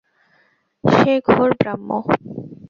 সে 0.83 1.11
ঘোর 1.27 1.49
ব্রাহ্ম। 1.59 1.89